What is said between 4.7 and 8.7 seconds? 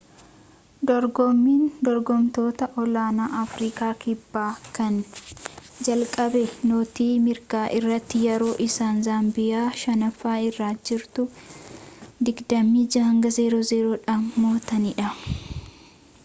kan jalqabe nootii mirgaa irratti yeroo